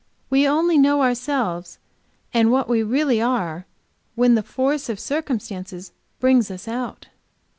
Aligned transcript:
We 0.31 0.47
only 0.47 0.79
know 0.79 1.03
ourselves 1.03 1.77
and 2.33 2.49
what 2.51 2.67
we 2.67 2.81
really 2.81 3.21
are, 3.21 3.67
when 4.15 4.33
the 4.33 4.41
force 4.41 4.89
of 4.89 4.99
circumstances 4.99 5.91
bring 6.19 6.39
us 6.39 6.67
out." 6.67 7.05